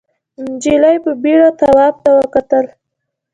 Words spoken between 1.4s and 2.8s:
تواب ته وکتل.